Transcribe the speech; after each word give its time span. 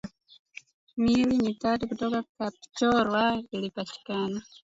Miili 0.97 1.37
mitatu 1.37 1.87
kutoka 1.87 2.23
Kapchorwa 2.37 3.43
ilipatikana 3.51 4.41